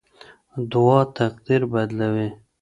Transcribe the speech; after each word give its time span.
دعا 0.71 0.99
تقدیر 1.17 1.61
بدلوي. 1.71 2.29